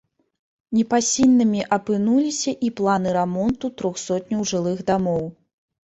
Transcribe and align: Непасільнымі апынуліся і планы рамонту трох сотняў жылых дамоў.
Непасільнымі 0.77 1.61
апынуліся 1.77 2.51
і 2.69 2.73
планы 2.83 3.09
рамонту 3.21 3.75
трох 3.79 4.05
сотняў 4.09 4.51
жылых 4.55 4.87
дамоў. 4.93 5.35